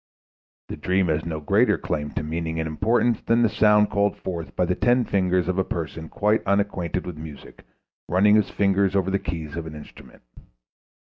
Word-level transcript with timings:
The 0.69 0.77
dream 0.77 1.09
has 1.09 1.25
no 1.25 1.39
greater 1.39 1.77
claim 1.77 2.09
to 2.13 2.23
meaning 2.23 2.59
and 2.59 2.65
importance 2.67 3.21
than 3.21 3.43
the 3.43 3.49
sound 3.49 3.91
called 3.91 4.17
forth 4.17 4.55
by 4.55 4.65
the 4.65 4.73
ten 4.73 5.05
fingers 5.05 5.47
of 5.47 5.59
a 5.59 5.63
person 5.63 6.09
quite 6.09 6.41
unacquainted 6.47 7.05
with 7.05 7.19
music 7.19 7.63
running 8.09 8.33
his 8.33 8.49
fingers 8.49 8.95
over 8.95 9.11
the 9.11 9.19
keys 9.19 9.55
of 9.55 9.67
an 9.67 9.75
instrument. 9.75 10.23